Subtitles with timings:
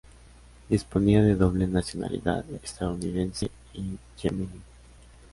[0.67, 4.59] Disponía de doble nacionalidad, estadounidense y yemení.